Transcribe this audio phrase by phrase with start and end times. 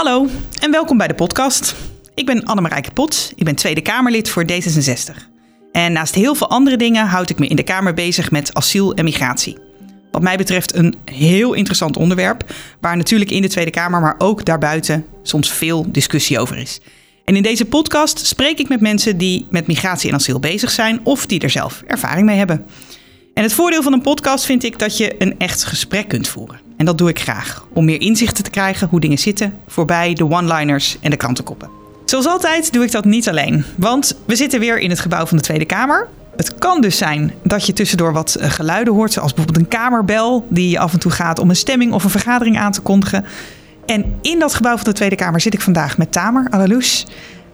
[0.00, 0.26] Hallo
[0.60, 1.74] en welkom bij de podcast.
[2.14, 5.16] Ik ben Annemarijke Pot, ik ben Tweede Kamerlid voor D66.
[5.72, 8.94] En naast heel veel andere dingen houd ik me in de Kamer bezig met asiel
[8.94, 9.58] en migratie.
[10.10, 12.44] Wat mij betreft een heel interessant onderwerp,
[12.80, 16.80] waar natuurlijk in de Tweede Kamer, maar ook daarbuiten soms veel discussie over is.
[17.24, 21.00] En in deze podcast spreek ik met mensen die met migratie en asiel bezig zijn
[21.04, 22.66] of die er zelf ervaring mee hebben.
[23.34, 26.69] En het voordeel van een podcast vind ik dat je een echt gesprek kunt voeren.
[26.80, 30.30] En dat doe ik graag, om meer inzichten te krijgen hoe dingen zitten, voorbij de
[30.30, 31.70] one-liners en de krantenkoppen.
[32.04, 35.36] Zoals altijd doe ik dat niet alleen, want we zitten weer in het gebouw van
[35.36, 36.08] de Tweede Kamer.
[36.36, 40.46] Het kan dus zijn dat je tussendoor wat eh, geluiden hoort, zoals bijvoorbeeld een kamerbel
[40.48, 43.24] die af en toe gaat om een stemming of een vergadering aan te kondigen.
[43.86, 47.06] En in dat gebouw van de Tweede Kamer zit ik vandaag met Tamer Alalous.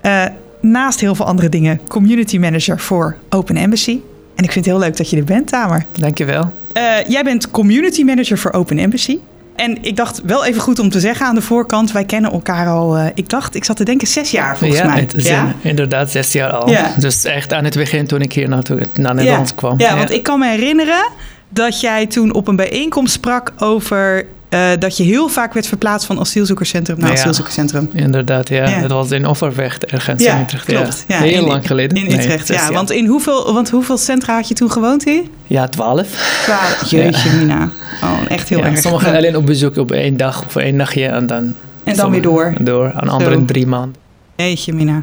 [0.02, 0.24] Uh,
[0.60, 4.00] naast heel veel andere dingen, community manager voor Open Embassy.
[4.36, 5.84] En ik vind het heel leuk dat je er bent, Tamer.
[5.92, 6.52] Dankjewel.
[6.76, 9.18] Uh, jij bent community manager voor Open Embassy.
[9.56, 12.68] En ik dacht wel even goed om te zeggen aan de voorkant, wij kennen elkaar
[12.68, 15.00] al, uh, ik dacht, ik zat te denken, zes jaar volgens ja, mij.
[15.00, 16.70] Het ja, inderdaad zes jaar al.
[16.70, 16.94] Ja.
[16.98, 19.54] Dus echt aan het begin toen ik hier naartoe, naar Nederland ja.
[19.54, 19.78] kwam.
[19.78, 21.08] Ja, want ik kan me herinneren
[21.48, 26.06] dat jij toen op een bijeenkomst sprak over uh, dat je heel vaak werd verplaatst
[26.06, 27.14] van asielzoekerscentrum naar Ja.
[27.16, 27.90] asielzoekerscentrum.
[27.92, 28.68] Inderdaad, ja.
[28.68, 28.80] Ja.
[28.80, 30.64] Dat was in Overvecht ergens Ja, in Utrecht.
[30.64, 31.04] klopt.
[31.08, 31.96] Ja, Heel in- lang geleden.
[31.98, 32.72] In Utrecht, ja.
[32.72, 35.22] Want, in hoeveel, want hoeveel centra had je toen gewoond hier?
[35.46, 36.40] Ja, twaalf.
[36.44, 36.90] Twaalf.
[36.90, 37.70] Jeetje, Mina.
[38.02, 38.78] Oh, echt heel erg.
[38.78, 41.54] sommigen alleen op bezoek op één dag of één nachtje en dan...
[41.84, 42.52] En dan weer door.
[42.60, 43.44] Door, aan anderen Zo.
[43.44, 43.94] drie maanden.
[44.36, 45.02] Jeetje, Mina.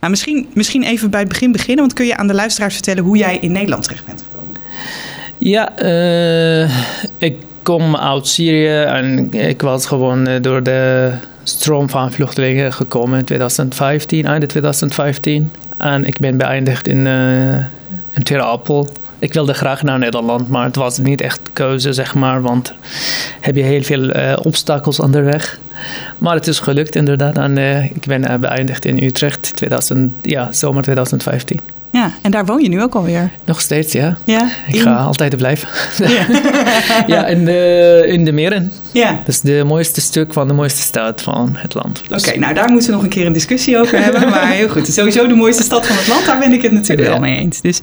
[0.00, 3.04] Nou, misschien, misschien even bij het begin beginnen, want kun je aan de luisteraars vertellen
[3.04, 4.56] hoe jij in Nederland terecht bent gekomen?
[5.38, 6.70] Ja, eh,
[7.18, 7.36] ik
[7.68, 13.24] kom uit Syrië en ik was gewoon eh, door de stroom van vluchtelingen gekomen in
[13.24, 15.52] 2015, einde 2015.
[15.76, 17.64] En ik ben beëindigd in, eh
[18.14, 18.88] in.
[19.18, 22.72] Ik wilde graag naar Nederland, maar het was niet echt keuze, zeg maar, want
[23.40, 25.58] heb je heel veel eh, obstakels onderweg.
[26.18, 27.58] Maar het is gelukt inderdaad en
[27.94, 31.60] ik ben beëindigd in Utrecht, 2000, ja, zomer 2015.
[31.90, 33.30] Ja, en daar woon je nu ook alweer.
[33.44, 34.16] Nog steeds, ja.
[34.24, 34.48] Ja?
[34.68, 35.68] Ik ga altijd blijven.
[36.08, 36.26] Ja.
[37.14, 38.72] ja, in de, in de meren.
[38.92, 39.10] ja.
[39.10, 42.00] Dat is de mooiste stuk van de mooiste stad van het land.
[42.04, 44.28] Oké, Dus- nou daar moeten we nog een keer een discussie over hebben.
[44.30, 44.86] Maar heel goed.
[44.86, 47.08] Sowieso de mooiste stad van het land, daar ben ik het natuurlijk Ja.
[47.10, 47.60] wel mee eens.
[47.60, 47.80] Dus,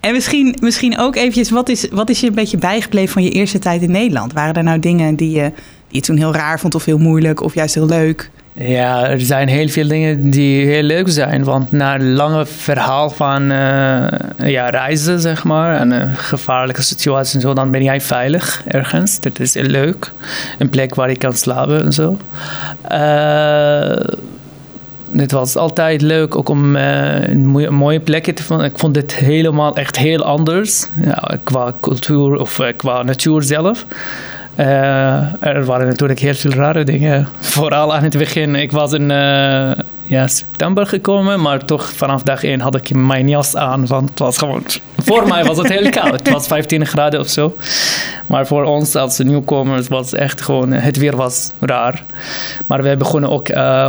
[0.00, 3.30] en misschien, misschien ook eventjes, wat is, wat is je een beetje bijgebleven van je
[3.30, 4.32] eerste tijd in Nederland?
[4.32, 5.52] Waren er nou dingen die je, die
[5.88, 8.30] je toen heel raar vond of heel moeilijk of juist heel leuk?
[8.60, 11.44] Ja, er zijn heel veel dingen die heel leuk zijn.
[11.44, 17.34] Want na een lange verhaal van eh, ja, reizen, zeg maar, en een gevaarlijke situatie
[17.34, 19.20] en zo, dan ben jij veilig ergens.
[19.20, 20.12] Dat is heel leuk.
[20.58, 22.16] Een plek waar je kan slapen en zo.
[22.82, 24.16] Eh,
[25.16, 28.66] het was altijd leuk ook om eh, een mooie, plekken te vinden.
[28.66, 30.86] Ik vond dit helemaal echt heel anders.
[31.04, 33.86] Ja, qua cultuur of eh, qua natuur zelf.
[34.58, 37.28] Eh, er waren natuurlijk heel veel rare dingen.
[37.40, 38.54] Vooral aan het begin.
[38.54, 39.70] Ik was in eh,
[40.04, 43.86] ja, september gekomen, maar toch vanaf dag 1 had ik mijn jas aan.
[43.86, 44.62] Want het was gewoon.
[44.96, 46.10] Voor mij was het heel koud.
[46.12, 47.56] Het was 15 graden of zo.
[48.26, 50.72] Maar voor ons als nieuwkomers was het echt gewoon.
[50.72, 52.02] Het weer was raar.
[52.66, 53.48] Maar we begonnen ook.
[53.48, 53.88] eh,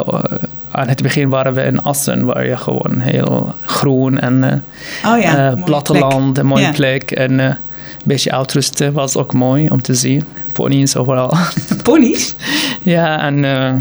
[0.71, 4.63] aan het begin waren we in Assen, waar je gewoon heel groen en
[5.05, 7.11] Oh ja, platteland, een mooie plek.
[7.11, 7.55] En een
[8.03, 10.23] beetje uitrusten was ook mooi om te zien.
[10.59, 11.33] Ponies overal.
[11.83, 12.35] Ponies?
[12.83, 13.73] ja, en eh,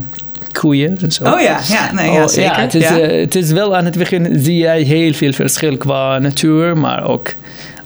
[0.53, 1.25] koeien en zo.
[1.25, 2.57] Oh ja, ja, nee, ja Oh, zeker.
[2.61, 2.99] het, is, Ja.
[2.99, 7.09] eh, het is wel aan het begin zie jij heel veel verschil qua natuur, maar
[7.09, 7.35] ook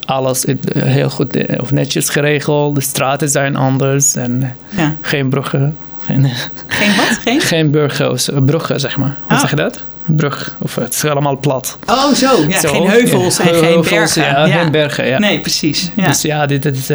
[0.05, 2.75] alles eh, heel goed of netjes geregeld.
[2.75, 4.95] De straten zijn anders en ja.
[5.01, 5.77] geen bruggen.
[6.05, 6.27] Geen,
[6.67, 7.19] Geen wat?
[7.23, 7.41] Geen?
[7.53, 9.17] geen bruggen, bruggen zeg maar.
[9.27, 9.41] Hoe Ah.
[9.41, 9.81] zeg je dat?
[10.05, 11.79] Brug, of het is allemaal plat.
[11.87, 12.69] Oh zo, ja, Zo.
[12.69, 14.23] geen heuvels en geen bergen.
[14.23, 15.19] Ja, geen bergen, ja.
[15.19, 15.91] Nee, precies.
[15.97, 16.89] Dus ja, dit is...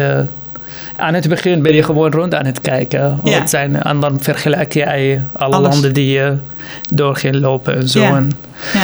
[0.98, 3.20] aan het begin ben je gewoon rond aan het kijken.
[3.24, 3.46] Ja.
[3.46, 5.68] Zijn, en dan vergelijk jij alle Alles.
[5.72, 6.34] landen die je
[6.92, 8.00] door ging lopen en zo.
[8.00, 8.16] Ja.
[8.16, 8.30] En
[8.74, 8.80] ja.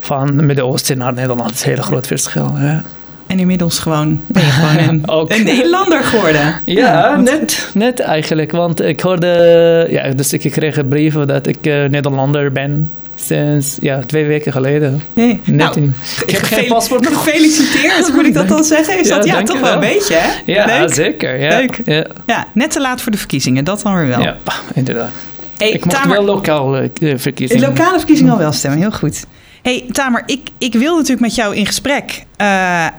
[0.00, 2.52] van het Midden-Oosten naar Nederland is een heel groot verschil.
[2.58, 2.82] Ja,
[3.26, 6.54] En inmiddels gewoon, ben je gewoon een, Nederlander geworden.
[6.64, 8.52] ja, want- net, net eigenlijk.
[8.52, 9.86] Want ik hoorde...
[9.90, 12.90] Ja, dus ik kreeg een brief dat ik eh, Nederlander ben.
[13.26, 15.02] Sinds ja, twee weken geleden.
[15.12, 15.40] Nee.
[15.44, 15.90] Net Nou.
[16.26, 17.24] Ik heb geen paspoort nog.
[17.24, 19.00] Gefeliciteerd, moet ik dat dan zeggen?
[19.00, 20.52] Is Ja, dat ja, toch wel een beetje, hè?
[20.52, 20.94] Ja, Leuk.
[20.94, 21.40] zeker.
[21.40, 21.56] Ja.
[21.58, 21.80] Leuk.
[21.84, 24.20] Ja, Ja, net te laat voor de verkiezingen, dat dan weer wel.
[24.20, 24.36] ja,
[24.74, 25.10] inderdaad.
[25.56, 27.56] Hey, ik Tamer, wel lokaal eh, verkiezen.
[27.56, 29.24] in lokale verkiezingen al wel stemmen, heel goed.
[29.62, 32.24] hey, Tamer, ik, ik wil natuurlijk met jou in gesprek.
[32.36, 32.46] eh,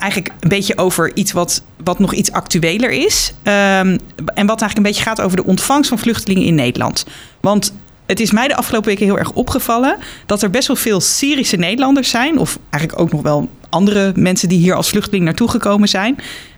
[0.01, 3.33] eigenlijk een beetje over iets wat, wat nog iets actueler is.
[3.44, 7.06] Ehm, en wat eigenlijk een beetje gaat over de ontvangst van vluchtelingen in Nederland.
[7.42, 7.74] Want
[8.09, 11.56] het is mij de afgelopen weken heel erg opgevallen dat er best wel veel Syrische
[11.56, 12.38] Nederlanders zijn.
[12.38, 16.17] Of eigenlijk ook nog wel andere mensen die hier als vluchteling naartoe gekomen zijn.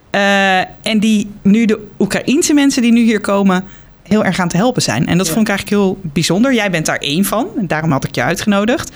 [0.09, 3.63] Eh, en die nu de Oekraïense mensen die nu hier komen
[4.03, 5.07] heel erg aan te helpen zijn.
[5.07, 6.53] En dat vond ik eigenlijk heel bijzonder.
[6.53, 7.47] Jij bent daar één van.
[7.57, 8.91] En daarom had ik je uitgenodigd.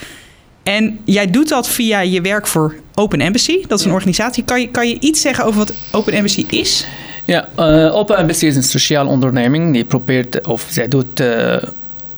[0.63, 3.67] En jij doet dat via je werk voor Open Embassy.
[3.67, 4.43] Dat is een organisatie.
[4.43, 6.87] Kan je, kan je iets zeggen over wat Open Embassy is?
[7.25, 9.73] Ja, uh, Open Embassy is een sociale onderneming.
[9.73, 11.19] Die probeert, of zij doet...
[11.19, 11.57] Uh,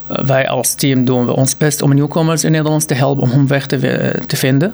[0.07, 3.47] wij als team doen we ons best om nieuwkomers in Nederland te helpen om hun
[3.47, 4.73] weg te, te vinden.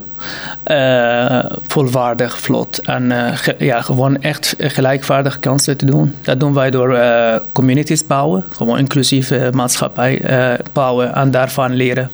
[0.67, 6.13] Uh, volwaardig, vlot en uh, ge, ja, gewoon echt gelijkwaardige kansen te doen.
[6.21, 10.21] Dat doen wij door uh, communities bouwen, gewoon inclusieve maatschappij
[10.73, 12.09] bouwen en daarvan leren.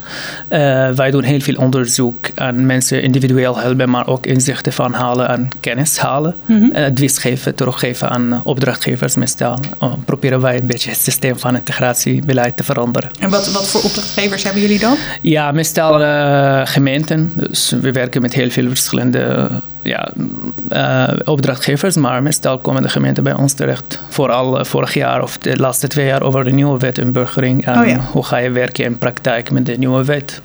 [0.95, 5.49] wij doen heel veel onderzoek en mensen individueel helpen, maar ook inzichten van halen en
[5.59, 6.35] kennis halen.
[6.45, 6.83] Mm -hmm.
[6.83, 9.59] advies geven, teruggeven aan opdrachtgevers meestal.
[10.05, 13.08] proberen wij een beetje het systeem van integratiebeleid te veranderen.
[13.19, 14.97] En wat, wat voor opdrachtgevers hebben jullie dan?
[15.21, 15.93] Ja, meestal
[16.65, 17.31] gemeenten.
[17.35, 19.49] Dus we werken met heel veel verschillende
[19.81, 20.09] ja,
[20.73, 23.99] uh, opdrachtgevers, maar meestal komen de gemeenten bij ons terecht.
[24.09, 27.65] Vooral uh, vorig jaar of de laatste twee jaar over de nieuwe wet inburgering.
[27.65, 27.99] En Oh ja.
[28.11, 30.41] hoe ga je werken in praktijk met de nieuwe wet.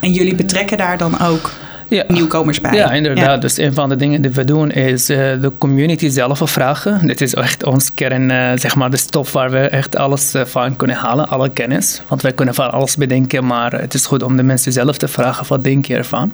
[0.00, 1.50] En jullie betrekken daar dan ook
[1.90, 2.04] Ja.
[2.08, 2.74] nieuwkomers bij?
[2.74, 3.40] Ja, inderdaad.
[3.40, 7.06] Dus een van de dingen die we doen is uh, de community zelf vragen.
[7.06, 10.44] Dit is echt ons kern, uh, zeg maar, de stof waar we echt alles uh,
[10.44, 12.02] van kunnen halen, alle kennis.
[12.08, 15.08] Want wij kunnen van alles bedenken, maar het is goed om de mensen zelf te
[15.08, 16.32] vragen, wat denk je ervan?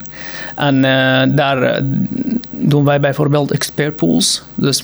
[0.56, 0.80] En
[1.34, 1.82] daar
[2.50, 4.42] doen wij bijvoorbeeld expertpools.
[4.54, 4.82] Dus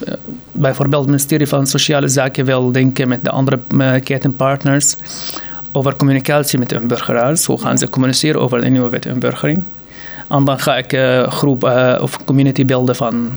[0.52, 3.58] bijvoorbeeld het ministerie van Sociale Zaken wil denken met de andere
[4.00, 4.96] ketenpartners
[5.72, 7.44] over communicatie met hun burgeraars.
[7.44, 9.62] Hoe gaan ze communiceren over de nieuwe wet inburgering?
[10.28, 13.30] En dan ga ik een groep uh, of community beelden van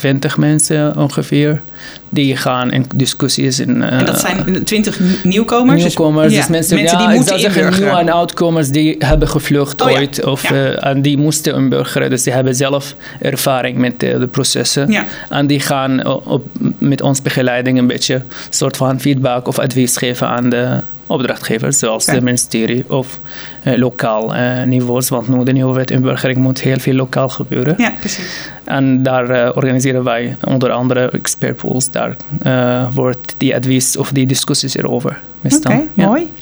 [0.00, 1.60] 20 mensen ongeveer.
[2.08, 3.60] Die gaan in discussies.
[3.60, 5.82] In, uh, en dat zijn 20 nieuwkomers?
[5.82, 8.04] Nieuwkomers, dus, dus mensen, mensen ja, die moeten ik zou zeggen inburgeren.
[8.04, 9.98] nieuw en oudkomers die hebben gevlucht Oh, ja.
[9.98, 10.24] ooit.
[10.24, 12.10] Of, uh, en die moesten inburgeren.
[12.10, 14.90] Dus die hebben zelf ervaring met de, de processen.
[14.90, 15.04] Ja.
[15.28, 16.46] En die gaan op,
[16.78, 20.80] met ons begeleiding een beetje soort van feedback of advies geven aan de
[21.10, 23.18] opdrachtgevers, zoals het ministerie of
[23.64, 25.08] uh, lokaal uh, niveaus.
[25.08, 27.74] Want nu de nieuwe wet inburgering moet heel veel lokaal gebeuren.
[27.78, 28.50] Ja, precies.
[28.64, 31.90] En daar uh, organiseren wij onder andere expertpools.
[31.90, 32.16] Daar
[32.46, 35.20] uh, wordt die advies of die discussies erover.
[35.44, 36.06] Oké, okay, ja.
[36.06, 36.32] mooi.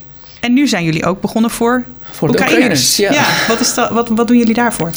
[0.40, 2.98] En nu zijn jullie ook begonnen voor, voor Oekraïners.
[2.98, 3.48] Oekraïners ja.
[3.48, 4.90] wat, is dat, wat, wat doen jullie daarvoor?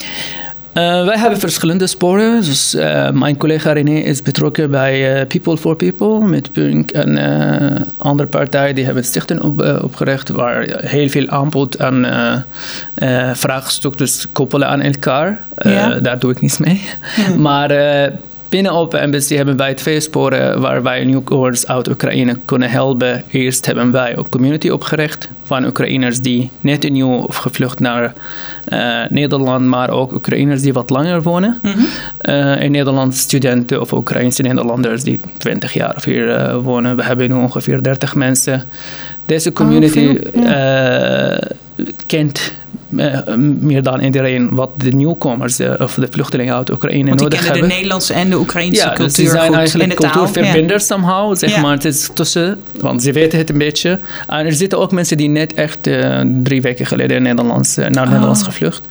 [0.73, 2.41] Uh, wij hebben verschillende sporen.
[2.41, 7.17] Dus, uh, mijn collega René is betrokken bij uh, People for People met Punk en
[7.97, 12.05] andere partijen die hebben stichting op, opgericht waar heel veel aanbod en
[13.33, 15.39] vraagstukken dus koppelen aan elkaar.
[15.57, 15.99] Ja.
[15.99, 16.81] Daar doe ik niets mee.
[17.37, 17.71] Maar
[18.49, 23.23] binnen Open Embassy hebben wij twee sporen waar wij nieuwkomers uit Oekraïne kunnen helpen.
[23.31, 28.13] Eerst hebben wij een community opgericht van Oekraïners die net nieuw of gevlucht naar
[28.73, 31.59] uh, Nederland, maar ook Oekraïners die wat langer wonen.
[31.61, 31.85] Mm -hmm.
[32.21, 36.95] uh, in Nederland studenten of Oekraïnse Nederlanders die 20 jaar of hier uh, wonen.
[36.95, 38.63] We hebben nu ongeveer 30 mensen.
[39.25, 41.39] Deze community oh, ja.
[42.05, 42.53] kent
[43.59, 47.39] meer dan iedereen wat de nieuwkomers uh, of de vluchtelingen uit Oekraïne Want die nodig
[47.39, 47.69] kennen hebben.
[47.69, 50.95] de Nederlandse en de Oekraïnse ja, cultuur dus die zijn eigenlijk cultuurverbinders ja.
[50.95, 51.61] somehow, zeg ja.
[51.61, 51.71] maar.
[51.71, 53.99] Het is tussen, want ze weten het een beetje.
[54.27, 57.89] En er zitten ook mensen die net echt uh, drie weken geleden in Nederlands, naar
[58.01, 58.11] Oh.
[58.11, 58.81] Nederland gevlucht.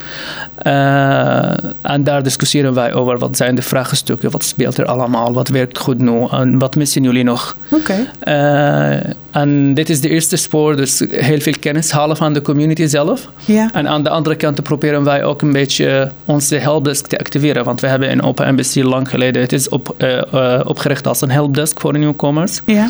[1.83, 5.79] en daar discussiëren wij over wat zijn de vraagstukken, wat speelt er allemaal, wat werkt
[5.79, 7.57] goed nu en wat missen jullie nog.
[7.71, 8.07] Oké.
[8.23, 9.03] Okay.
[9.31, 13.29] En dit is de eerste spoor, dus heel veel kennis halen van de community zelf.
[13.45, 13.71] Ja.
[13.73, 17.65] En aan de andere kant proberen wij ook een beetje onze helpdesk te activeren.
[17.65, 21.21] Want we hebben in Open Embassy lang geleden, het is op, uh, uh, opgericht als
[21.21, 22.61] een helpdesk voor nieuwkomers.
[22.65, 22.89] Ja.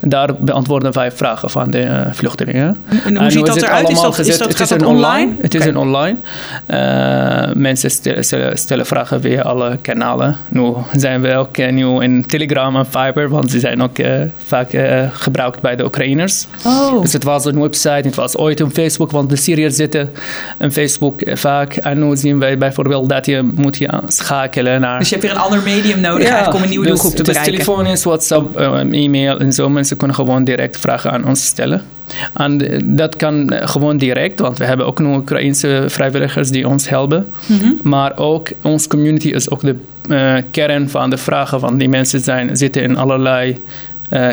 [0.00, 2.78] Daar beantwoorden wij vragen van de uh, vluchtelingen.
[3.04, 3.88] En hoe ziet dat eruit?
[3.88, 5.32] Is dat, is dat, het is een online?
[5.40, 6.16] Het is een online.
[7.54, 10.36] mensen stellen, stellen, vragen via alle kanalen.
[10.48, 13.96] Nu zijn we ook nieuw in Telegram en Fiber, want ze zijn ook
[14.46, 14.70] vaak
[15.12, 16.46] gebruikt bij de Oekraïners.
[16.64, 17.00] Oh.
[17.02, 20.10] Dus het was een website, het was ooit een Facebook, want de Syriërs zitten
[20.58, 21.76] in Facebook vaak.
[21.76, 24.98] En nu zien wij bijvoorbeeld dat je moet je schakelen naar...
[24.98, 27.22] Dus je hebt weer een ander medium nodig ja, om een nieuwe dus, doelgroep te
[27.22, 27.52] bereiken.
[27.52, 29.68] Dus telefonisch, WhatsApp, uh, e-mail en zo.
[29.68, 31.82] Mensen kunnen gewoon direct vragen aan ons stellen.
[32.34, 37.26] En dat kan gewoon direct, want we hebben ook nu Oekraïnse vrijwilligers die ons helpen.
[37.46, 37.78] Mm -hmm.
[37.82, 39.76] Maar ook onze community is ook de
[40.08, 41.60] uh, kern van de vragen.
[41.60, 43.60] Want die mensen zijn, zitten in allerlei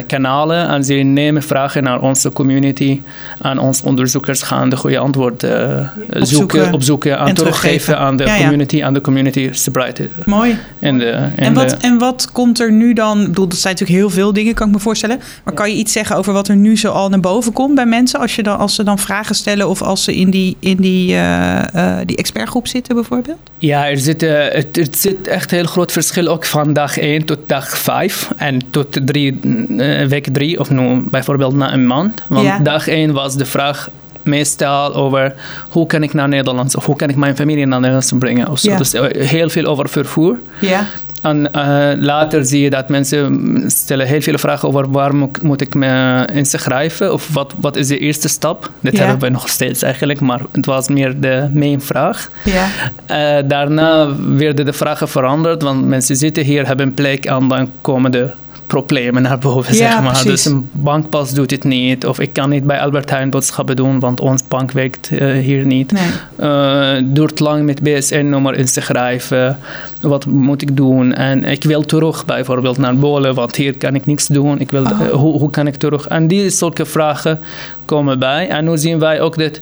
[0.07, 3.01] kanalen en ze nemen vragen naar onze community.
[3.41, 8.17] En onze onderzoekers gaan de goede antwoord uh, opzoeken, zoeken, opzoeken en, en teruggeven aan
[8.17, 8.41] de ja, ja.
[8.41, 10.12] community en de community spreiden.
[10.25, 10.57] Mooi.
[10.79, 11.05] In de,
[11.36, 13.21] in en, wat, de, en wat komt er nu dan?
[13.21, 15.19] Ik bedoel, dat zijn natuurlijk heel veel dingen, kan ik me voorstellen.
[15.43, 17.86] Maar kan je iets zeggen over wat er nu zo al naar boven komt bij
[17.86, 18.19] mensen?
[18.19, 21.13] Als, je dan, als ze dan vragen stellen of als ze in die, in die,
[21.13, 21.62] uh,
[22.05, 23.38] die expertgroep zitten bijvoorbeeld?
[23.57, 27.25] Ja, er zit, het, er zit echt een heel groot verschil ook van dag 1
[27.25, 29.39] tot dag 5 en tot 3
[29.70, 32.22] uh, week drie of nu bijvoorbeeld na een maand.
[32.28, 32.60] Want Ja.
[32.60, 33.90] dag één was de vraag
[34.24, 35.34] meestal over
[35.70, 38.48] hoe kan ik naar Nederland of hoe kan ik mijn familie naar Nederland brengen.
[38.50, 38.70] Of zo.
[38.72, 38.78] Ja.
[38.78, 40.38] Dus eh, heel veel over vervoer.
[40.62, 40.86] Ja.
[41.22, 45.62] En eh, later zie je dat mensen stellen heel veel vragen over waar moet, moet
[45.62, 48.72] ik me inschrijven of wat, wat is de eerste stap.
[48.80, 49.04] Dit Ja.
[49.04, 52.30] hebben we nog steeds eigenlijk, maar het was meer de main vraag.
[52.44, 52.66] Ja.
[53.06, 57.70] Eh, daarna werden de vragen veranderd, want mensen zitten hier, hebben een plek en dan
[57.82, 58.28] komen de
[58.70, 60.12] problemen naar boven, Ja, zeg maar.
[60.12, 60.30] precies.
[60.30, 64.00] Dus een bankpas doet het niet, of ik kan niet bij Albert Heijn boodschappen doen,
[64.00, 65.92] want ons bank werkt eh, hier niet.
[65.92, 66.48] Nee.
[66.96, 69.58] Het duurt lang met BSN-nummer in te schrijven.
[70.02, 71.14] Wat moet ik doen?
[71.14, 74.60] En ik wil terug bijvoorbeeld naar Polen, want hier kan ik niks doen.
[74.60, 74.92] Ik wil, Oh.
[75.02, 76.08] eh, hoe, hoe kan ik terug?
[76.08, 77.40] En die zulke vragen
[77.86, 78.48] komen bij.
[78.50, 79.60] En nu zien wij ook dat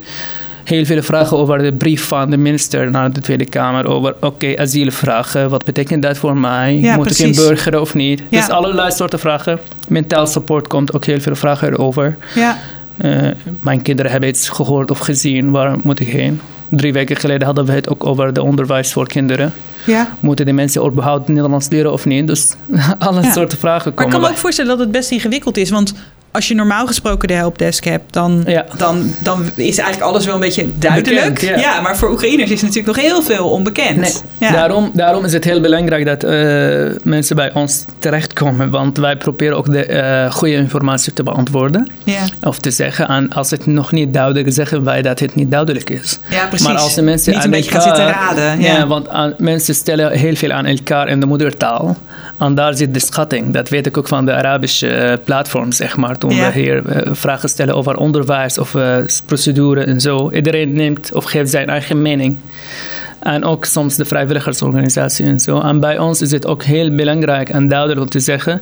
[0.68, 3.88] heel veel vragen over de brief van de minister naar de Tweede Kamer.
[3.88, 5.50] Over, oké, asielvragen.
[5.50, 6.78] Wat betekent dat voor mij?
[6.80, 7.38] Ja, moet ik precies.
[7.40, 8.22] inburgeren of niet?
[8.30, 8.40] Ja.
[8.40, 9.60] Dus allerlei soorten vragen.
[9.88, 12.18] Mentaal support komt ook heel veel vragen erover.
[12.36, 12.58] Ja.
[12.98, 13.28] Eh,
[13.62, 15.52] mijn kinderen hebben iets gehoord of gezien.
[15.52, 16.42] Waar moet ik heen?
[16.70, 19.54] Drie weken geleden hadden we het ook over de onderwijs voor kinderen.
[19.86, 20.08] Ja.
[20.20, 22.28] Moeten de mensen überhaupt Nederlands leren of niet?
[22.28, 22.54] Dus
[23.00, 23.32] alle Ja.
[23.32, 25.70] soorten vragen Maar ik komen kan me ook voorstellen dat het best ingewikkeld is.
[25.70, 25.94] Want
[26.38, 28.66] als je normaal gesproken de helpdesk hebt, dan, Ja.
[28.78, 31.34] dan, dan is eigenlijk alles wel een beetje duidelijk.
[31.34, 31.82] Bekend, ja.
[31.82, 33.98] maar voor Oekraïners is natuurlijk nog heel veel onbekend.
[33.98, 34.52] Nee, Ja.
[34.52, 38.70] daarom, daarom is het heel belangrijk dat eh, mensen bij ons terechtkomen.
[38.70, 41.88] Want wij proberen ook de eh, goede informatie te beantwoorden.
[42.04, 42.22] ja.
[42.44, 43.08] Of te zeggen.
[43.08, 46.20] En als het nog niet duidelijk is, zeggen wij dat het niet duidelijk is.
[46.30, 46.68] ja, precies.
[46.68, 48.62] Maar als de mensen Niet een aan beetje gaan zitten raden.
[48.62, 48.78] Ja.
[48.78, 51.98] Ja, want aan- mensen stellen heel veel aan elkaar in de moedertaal.
[52.40, 53.54] En daar zit de schatting.
[53.54, 56.18] Dat weet ik ook van de Arabische eh, platform, zeg maar.
[56.18, 56.52] Toen Ja.
[56.52, 60.32] we hier eh, vragen stellen over onderwijs of eh, procedure en zo.
[60.32, 62.36] Iedereen neemt of geeft zijn eigen mening.
[63.20, 65.60] En ook soms de vrijwilligersorganisatie en zo.
[65.60, 68.62] En bij ons is het ook heel belangrijk en duidelijk om te zeggen: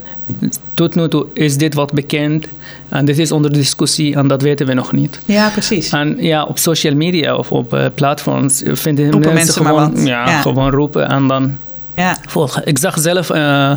[0.74, 2.46] tot nu toe is dit wat bekend
[2.90, 5.20] en dit is onder discussie en dat weten we nog niet.
[5.26, 5.90] ja, precies.
[5.90, 10.42] En ja, op social media of op eh, platforms vinden Roepen mensen, gewoon, Ja.
[10.42, 11.58] gewoon roepen en dan
[11.96, 12.18] Ja.
[12.28, 12.62] volgen.
[12.68, 13.72] Ik zag zelf eh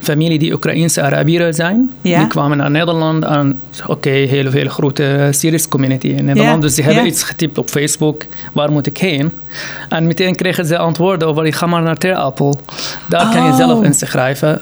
[0.00, 1.90] familie die Oekraïense Arabieren zijn.
[2.02, 2.18] Ja.
[2.18, 6.54] Die kwamen naar Nederland en oké, hele veel grote Syrische community in Nederland.
[6.54, 9.32] Ja, Dus die hebben iets getypt op Facebook, waar moet ik heen?
[9.88, 12.60] En meteen kregen ze antwoorden over, ga maar naar Ter Apel.
[13.08, 13.56] Daar kan je Oh.
[13.56, 14.60] zelf inschrijven.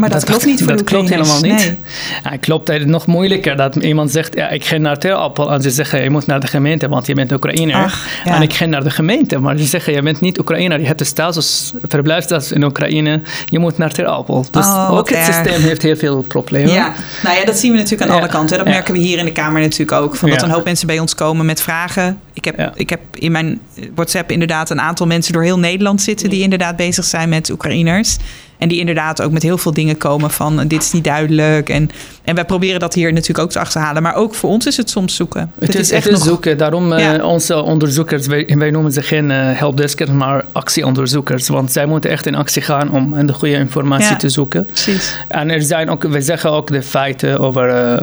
[0.00, 1.52] Maar dat, klopt niet voor dat de klopt helemaal niet.
[1.52, 1.76] Nee.
[2.24, 5.52] Ja, klopt het nog moeilijker dat iemand zegt, ja, ik ga naar Ter Apel.
[5.52, 7.74] En ze zeggen, je moet naar de gemeente, want je bent Oekraïner.
[7.74, 8.34] Ach, ja.
[8.34, 9.38] En ik ga naar de gemeente.
[9.38, 10.80] Maar ze zeggen, je bent niet Oekraïner.
[10.80, 13.20] Je hebt de status, verblijfstatus in Oekraïne.
[13.46, 14.46] Je moet naar Ter Apel.
[14.50, 15.34] Dus Oh, ook het erg.
[15.34, 16.72] systeem heeft heel veel problemen.
[16.72, 18.56] Ja, nou ja, dat zien we natuurlijk aan alle kanten.
[18.56, 20.16] Dat merken we hier in de Kamer natuurlijk ook.
[20.16, 22.18] Van dat een hoop mensen bij ons komen met vragen.
[22.32, 23.60] Ik heb, ik heb in mijn
[23.94, 26.30] WhatsApp inderdaad een aantal mensen door heel Nederland zitten...
[26.30, 28.16] die inderdaad bezig zijn met Oekraïners.
[28.60, 30.60] En die inderdaad ook met heel veel dingen komen van...
[30.60, 31.68] eh, dit is niet duidelijk.
[31.68, 31.90] En,
[32.24, 34.02] en wij proberen dat hier natuurlijk ook te achterhalen.
[34.02, 35.52] Maar ook voor ons is het soms zoeken.
[35.58, 36.58] Het is, echt nog- zoeken.
[36.58, 37.24] Daarom eh, Ja.
[37.24, 41.48] onze onderzoekers, wij, wij noemen ze geen eh, helpdeskers, maar actieonderzoekers.
[41.48, 44.16] Want zij moeten echt in actie gaan om de goede informatie Ja.
[44.16, 44.66] te zoeken.
[44.66, 45.16] Precies.
[45.28, 47.98] En er zijn ook, we zeggen ook de feiten over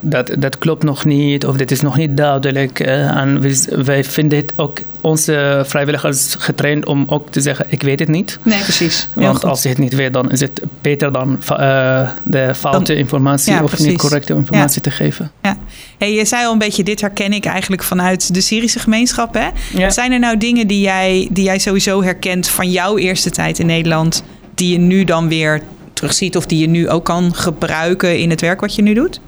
[0.00, 2.80] dat dat klopt nog niet of dit is nog niet duidelijk.
[2.80, 7.98] en wij, wij vinden het ook onze vrijwilligers getraind om ook te zeggen: ik weet
[7.98, 8.38] het niet.
[8.42, 9.08] Nee, precies.
[9.14, 9.48] Heel Want goed.
[9.50, 13.62] als je het niet weet, dan is het beter dan eh, de foute informatie ja,
[13.62, 13.86] of precies.
[13.86, 15.30] niet correcte informatie te geven.
[15.42, 15.56] Ja.
[15.98, 19.34] Hey, je zei al een beetje, dit herken ik eigenlijk vanuit de Syrische gemeenschap.
[19.34, 19.48] Hè?
[19.74, 19.90] Ja.
[19.90, 23.66] Zijn er nou dingen die jij, die jij sowieso herkent van jouw eerste tijd in
[23.66, 28.30] Nederland, die je nu dan weer terugziet of die je nu ook kan gebruiken in
[28.30, 29.20] het werk wat je nu doet?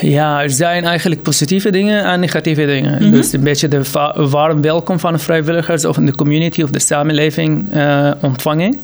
[0.00, 3.02] Ja, er zijn eigenlijk positieve dingen en negatieve dingen.
[3.02, 3.10] Mhm.
[3.10, 3.80] Dus een beetje de
[4.14, 8.78] warm welkom van de vrijwilligers of in de community of de samenleving eh, ontvangen.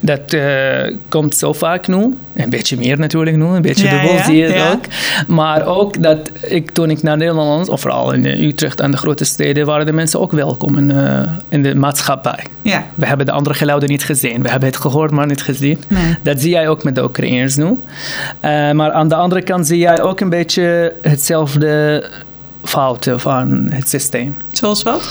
[0.00, 2.16] Dat eh, komt zo vaak nu.
[2.34, 4.70] Een beetje meer natuurlijk nu, een beetje Ja, dubbel ja, zie je ja.
[4.70, 4.84] ook.
[5.26, 9.24] Maar ook dat ik toen ik naar Nederland, of vooral in Utrecht en de grote
[9.24, 12.44] steden, waren de mensen ook welkom in, eh, in de maatschappij.
[12.62, 12.86] Ja.
[12.94, 14.42] We hebben de andere geluiden niet gezien.
[14.42, 15.78] We hebben het gehoord, maar niet gezien.
[15.88, 16.16] Nee.
[16.22, 17.78] Dat zie jij ook met de Oekraïners nu.
[18.72, 22.04] Maar aan de andere kant zie jij ook een beetje hetzelfde
[22.64, 24.36] fouten van het systeem.
[24.52, 25.02] Zoals wat?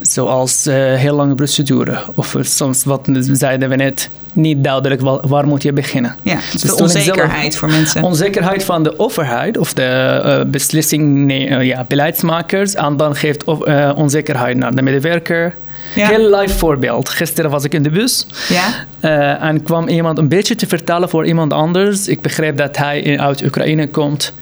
[0.00, 1.98] Zoals eh, heel lange procedure.
[2.14, 6.16] Of soms, wat zeiden we net, niet duidelijk wa- waar moet je beginnen.
[6.22, 8.02] Ja, dus Dus de zelf- onzekerheid voor mensen.
[8.02, 9.82] Onzekerheid van de overheid of de
[10.24, 12.74] eh, beslissing, nee, eh, ja, beleidsmakers.
[12.74, 13.44] En dan geeft
[13.94, 15.54] onzekerheid naar de medewerker.
[15.94, 16.08] Ja.
[16.08, 17.08] Heel live voorbeeld.
[17.08, 18.26] Gisteren was ik in de bus.
[18.48, 18.66] Ja?
[19.00, 22.08] Eh, en kwam iemand een beetje te vertellen voor iemand anders.
[22.08, 24.32] Ik begreep dat hij uit Oekraïne komt.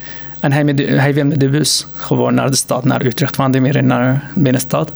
[0.40, 3.36] En hij, met de, hij wil met de bus gewoon naar de stad, naar Utrecht,
[3.36, 4.92] van de meer naar de binnenstad.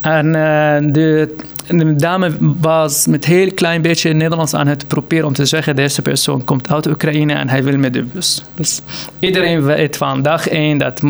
[0.00, 1.34] En eh, de
[1.78, 5.76] de dame was met een heel klein beetje Nederlands aan het proberen om te zeggen:
[5.76, 8.42] deze persoon komt uit Oekraïne en hij wil met de bus.
[8.54, 8.80] Dus
[9.18, 11.02] iedereen weet van dag één dat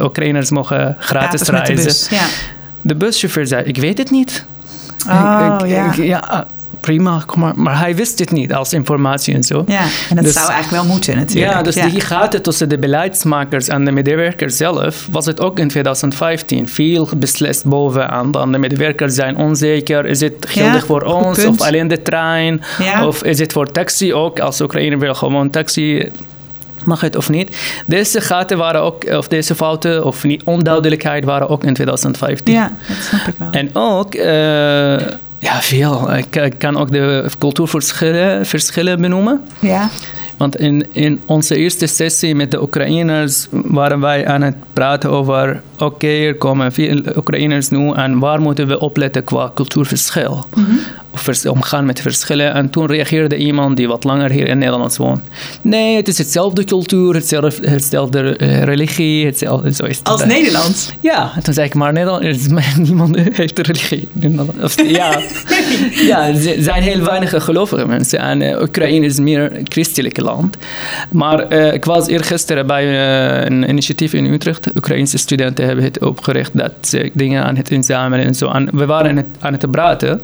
[0.00, 1.84] Oekraïners mogen gratis, gratis reizen.
[1.84, 2.26] Bus, ja.
[2.84, 4.44] De buschauffeur zei: Ik weet het niet.
[5.06, 5.92] Oh, ja.
[5.96, 6.46] ja
[6.84, 9.64] prima, maar, maar hij wist het niet als informatie en zo.
[9.66, 11.52] Ja, en dat dus- zou eigenlijk wel moeten natuurlijk.
[11.52, 15.68] Ja, dus die gaten tussen de beleidsmakers en de medewerkers zelf was het ook in
[15.68, 16.68] 2015.
[16.68, 18.30] Veel beslist bovenaan.
[18.30, 20.06] Dan de medewerkers zijn onzeker.
[20.06, 22.62] Is het geldig voor ons of alleen de trein?
[23.02, 24.40] Of is het voor taxi ook?
[24.40, 26.10] Als Oekraïne wil gewoon taxi
[26.86, 27.56] mag het of niet.
[27.86, 32.54] Deze gaten waren ook, of deze fouten of niet, onduidelijkheid waren ook in 2015.
[32.54, 33.48] Ja, dat snap ik wel.
[33.50, 34.24] En ook, uh,
[35.38, 36.16] ja, veel.
[36.16, 39.40] Ik, kan ook de cultuurverschillen verschillen benoemen.
[39.58, 39.88] Ja.
[40.36, 45.62] Want in, in onze eerste sessie met de Oekraïners waren wij aan het praten over:
[45.78, 50.44] oké, er komen veel Oekraïners nu en waar moeten we opletten qua cultuurverschil?
[50.54, 50.78] Mm
[51.14, 52.54] of omgaan met verschillen.
[52.54, 55.20] En toen reageerde iemand die wat langer hier in Nederland woont.
[55.62, 59.74] Nee, het is hetzelfde cultuur, hetzelfde, hetzelfde uh, religie, hetzelfde.
[59.74, 60.94] Zo is het Als Nederland?
[61.00, 64.08] Ja, toen zei ik maar Nederland, niemand heeft religie.
[64.60, 65.20] Of, ja,
[66.10, 68.18] ja, er zijn heel weinig gelovige mensen.
[68.18, 70.56] En uh, Oekraïne is meer een christelijk land.
[71.10, 72.84] Maar uh, ik was eergisteren bij
[73.46, 74.68] een initiatief in Utrecht.
[74.76, 78.50] Oekraïnse studenten hebben het opgericht dat ze dingen aan het inzamelen en zo.
[78.50, 80.20] En we waren aan het, aan het praten.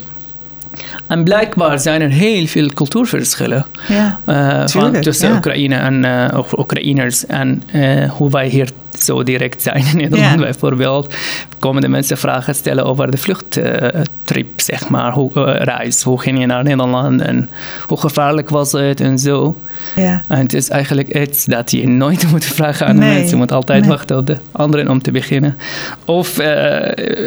[1.06, 7.26] En blijkbaar zijn er heel veel cultuurverschillen ja, uh, van, tussen Oekraïne en uh, Oekraïners
[7.26, 8.70] en uh, hoe wij hier
[9.04, 11.14] zo direct zijn in Nederland bijvoorbeeld.
[11.58, 16.02] Komen de mensen vragen stellen over de vluchttrip, zeg maar, hoe, reis.
[16.02, 17.50] Hoe ging je naar Nederland en
[17.86, 19.56] hoe gevaarlijk was het en zo.
[19.96, 20.22] Ja.
[20.28, 23.28] En het is eigenlijk iets dat je nooit moet vragen aan de mensen.
[23.28, 25.58] Je moet altijd wachten op de anderen om te beginnen.
[26.04, 26.36] Of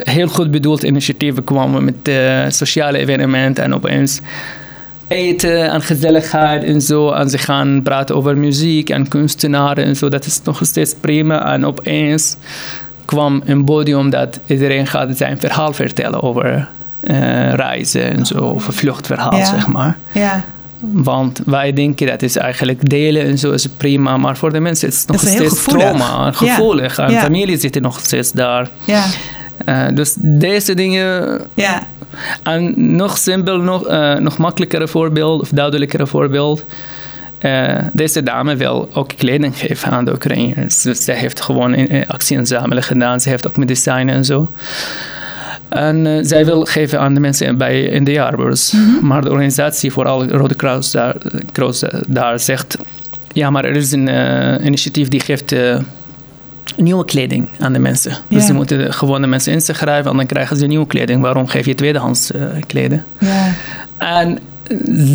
[0.04, 2.12] heel goed bedoeld initiatieven kwamen met
[2.54, 4.22] sociale evenementen en opeens
[5.08, 7.12] eten en gezelligheid en zo.
[7.12, 10.10] En ze gaan praten over muziek en kunstenaren en zo.
[10.10, 11.54] Dat is nog steeds prima.
[11.54, 12.36] En opeens
[13.06, 16.68] kwam een podium dat iedereen gaat zijn verhaal vertellen over
[17.04, 18.38] uh, reizen en zo.
[18.38, 19.98] Of een vluchtverhaal, zeg maar.
[20.12, 20.44] Ja.
[20.92, 24.88] Want wij denken dat is eigenlijk delen en zo is prima, maar voor de mensen
[24.88, 26.98] is het nog steeds trauma, gevoelig.
[26.98, 28.70] En familie zitten nog steeds daar.
[28.84, 29.04] Ja.
[29.66, 31.88] Uh, dus deze dingen ja.
[32.44, 36.66] En nog simpel, nog, uh, nog makkelijker voorbeeld, of duidelijker voorbeeld.
[37.42, 40.82] Uh, deze dame wil ook kleding geven aan de Oekraïners.
[40.82, 43.20] Dus zij heeft gewoon een actie inzamelen gedaan.
[43.20, 44.52] Ze heeft ook medicijnen en zo.
[45.70, 48.72] En uh, zij wil geven aan de mensen bij, in de jaarbeurs.
[48.72, 49.08] Mm -hmm.
[49.08, 51.16] Maar de organisatie, vooral Rode Kruis daar,
[51.52, 52.78] Kruis daar zegt...
[53.34, 54.10] Ja, maar er is een
[54.66, 55.56] initiatief die geeft
[56.78, 58.18] nieuwe kleding aan de mensen.
[58.28, 61.22] Dus ze moeten gewoon de mensen inschrijven en dan krijgen ze nieuwe kleding.
[61.22, 63.06] Waarom geef je tweedehands uh, kleden?
[63.20, 63.54] Ja.
[63.98, 64.40] En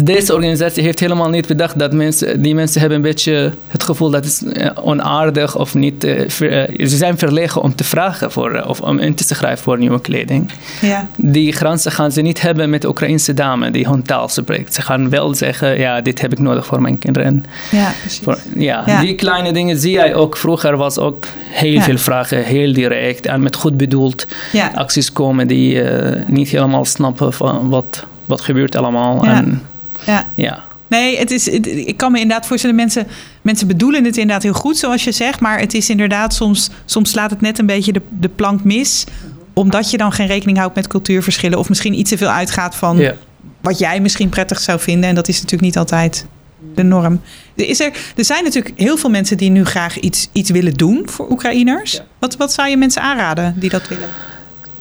[0.04, 4.10] deze organisatie heeft helemaal niet bedacht dat mensen, die mensen hebben een beetje het gevoel
[4.10, 6.06] dat het eh, onaardig of niet.
[6.26, 9.78] Ver, uh, ze zijn verlegen om te vragen voor, of om in te schrijven voor
[9.78, 10.50] nieuwe kleding.
[10.80, 11.08] Ja.
[11.16, 14.74] Die grenzen gaan ze niet hebben met de Oekraïnse dame die hun taal spreekt.
[14.74, 17.44] Ze gaan wel zeggen: ja, dit heb ik nodig voor mijn kinderen.
[17.70, 17.92] Ja.
[18.22, 20.36] Voor, ja, ja, die kleine dingen zie jij ook.
[20.36, 24.26] Vroeger was ook heel veel vragen, heel direct en met goed bedoeld
[24.74, 25.82] acties komen die
[26.26, 29.24] niet helemaal snappen van wat wat gebeurt allemaal.
[29.24, 29.34] Ja.
[29.34, 29.62] En,
[30.06, 30.26] ja.
[30.34, 30.64] ja.
[30.88, 33.06] Nee, het is, het, ik kan me inderdaad voorstellen, mensen,
[33.42, 35.40] mensen bedoelen het inderdaad heel goed, zoals je zegt.
[35.40, 39.04] Maar het is inderdaad, soms, soms slaat het net een beetje de, de plank mis.
[39.52, 41.58] Omdat je dan geen rekening houdt met cultuurverschillen.
[41.58, 43.14] Of misschien iets te veel uitgaat van ja.
[43.60, 45.08] wat jij misschien prettig zou vinden.
[45.08, 46.26] En dat is natuurlijk niet altijd
[46.74, 47.20] de norm.
[47.56, 50.74] Er, is er, er zijn natuurlijk heel veel mensen die nu graag iets, iets willen
[50.74, 51.92] doen voor Oekraïners.
[51.92, 52.04] Ja.
[52.18, 54.08] Wat, wat zou je mensen aanraden die dat willen?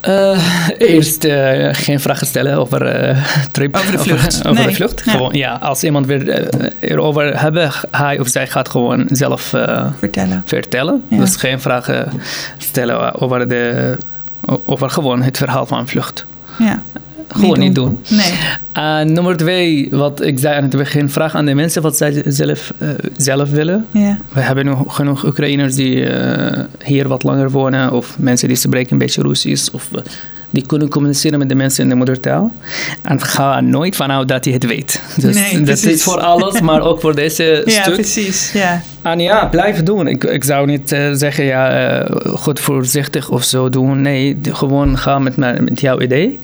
[0.08, 0.40] Uh,
[0.78, 3.18] eerst uh, geen vragen stellen over uh,
[3.52, 3.76] trip.
[3.76, 4.38] Over de vlucht.
[4.38, 4.68] Over, over nee.
[4.68, 5.02] de vlucht.
[5.06, 5.12] Ja.
[5.12, 9.42] Gewoon, ja, als iemand weer erover hebben, hij of zij gaat gewoon zelf
[10.00, 10.44] vertellen.
[10.46, 11.04] vertellen.
[11.08, 11.18] Ja.
[11.18, 12.12] Dus geen vragen
[12.58, 13.96] stellen over, de,
[14.66, 16.26] over gewoon het verhaal van vlucht.
[16.58, 16.82] Ja.
[17.28, 17.90] Gewoon niet doen.
[17.90, 18.18] Niet doen.
[18.18, 18.34] Nee.
[18.78, 22.24] Uh, nummer twee, wat ik zei aan het begin, vraag aan de mensen wat zij
[22.26, 23.86] zelf, uh, zelf willen.
[24.34, 28.92] We hebben nu genoeg Oekraïners die uh, hier wat langer wonen, of mensen die spreken
[28.92, 29.90] een beetje Russisch, of
[30.50, 32.52] die kunnen communiceren met de mensen in de moedertaal.
[33.02, 35.02] En ga nooit vanuit dat je het weet.
[35.18, 37.94] Dus nee, dat is voor alles, maar ook voor deze ja, stuk.
[37.94, 38.52] precies.
[38.52, 38.82] Ja.
[39.02, 40.08] En ja, blijf doen.
[40.08, 44.02] Ik, ik zou niet uh, zeggen, ja, uh, goed voorzichtig of zo doen.
[44.02, 46.40] Nee, gewoon ga met, met jouw idee.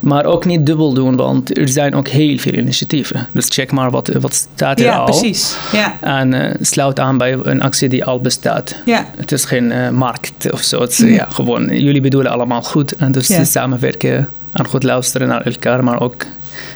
[0.00, 3.28] Maar ook niet dubbel doen, want er zijn ook heel veel initiatieven.
[3.32, 5.04] Dus check maar wat, wat staat er ja, al.
[5.04, 5.56] Precies.
[5.72, 8.74] Ja, En uh, sluit aan bij een actie die al bestaat.
[8.84, 9.06] Ja.
[9.16, 10.80] Het is geen markt of zo.
[10.80, 12.96] Het is ja, gewoon, jullie bedoelen allemaal goed.
[12.96, 16.24] En dus samenwerken En goed luisteren naar elkaar, maar ook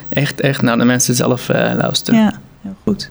[0.08, 2.20] echt, echt naar de mensen zelf uh, luisteren.
[2.20, 3.10] Ja, heel goed.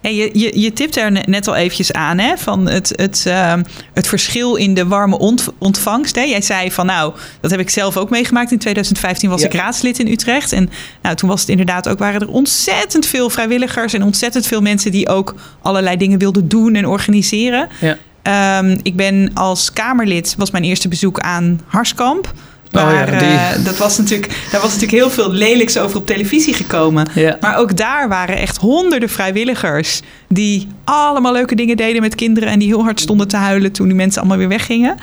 [0.00, 3.54] Hey, je, je, je tipt er net al eventjes aan, hè, van het, het, uh,
[3.92, 5.18] het verschil in de warme
[5.58, 6.14] ontvangst.
[6.14, 6.22] Hè?
[6.22, 8.52] Jij zei van, nou, dat heb ik zelf ook meegemaakt.
[8.52, 10.52] In 2015 was ik raadslid in Utrecht.
[10.52, 10.70] En
[11.02, 14.90] nou, toen was het inderdaad ook, waren er ontzettend veel vrijwilligers en ontzettend veel mensen
[14.90, 17.68] die ook allerlei dingen wilden doen en organiseren.
[17.80, 18.58] Ja.
[18.58, 22.32] Um, ik ben als Kamerlid, was mijn eerste bezoek aan Harskamp.
[22.72, 26.54] Oh ja, uh, dat was natuurlijk, daar was natuurlijk heel veel lelijks over op televisie
[26.54, 27.08] gekomen.
[27.14, 27.36] Ja.
[27.40, 32.58] Maar ook daar waren echt honderden vrijwilligers die allemaal leuke dingen deden met kinderen en
[32.58, 34.96] die heel hard stonden te huilen toen die mensen allemaal weer weggingen.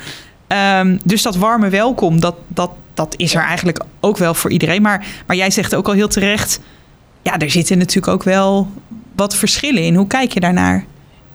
[0.79, 4.81] Um, dus dat warme welkom, dat, dat, dat is er eigenlijk ook wel voor iedereen.
[4.81, 6.59] Maar, maar jij zegt ook al heel terecht,
[7.21, 8.71] ja, er zitten natuurlijk ook wel
[9.15, 9.95] wat verschillen in.
[9.95, 10.85] Hoe kijk je daarnaar?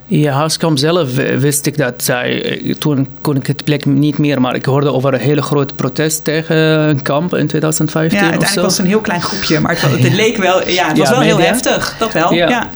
[0.06, 4.18] Ja, Haaskamp zelf eh, wist ik dat zij, eh, toen kon ik het plek niet
[4.18, 8.18] meer, maar ik hoorde over een hele groot protest tegen een kamp in 2015.
[8.18, 10.98] Ja, uiteindelijk was het een heel klein groepje, maar het, het leek wel, ja, het
[10.98, 12.34] was wel heel heftig, dat wel.
[12.34, 12.70] ja